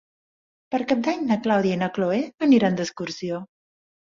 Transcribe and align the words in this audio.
Per 0.75 0.79
Cap 0.91 1.03
d'Any 1.09 1.21
na 1.31 1.37
Clàudia 1.47 1.77
i 1.77 1.81
na 1.83 1.91
Cloè 1.99 2.17
aniran 2.49 2.81
d'excursió. 2.81 3.45